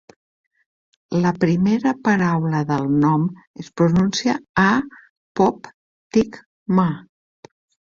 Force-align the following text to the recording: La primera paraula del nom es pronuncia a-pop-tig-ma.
La 1.25 1.33
primera 1.43 1.93
paraula 2.07 2.61
del 2.71 2.89
nom 3.03 3.27
es 3.65 3.69
pronuncia 3.83 4.37
a-pop-tig-ma. 4.65 6.91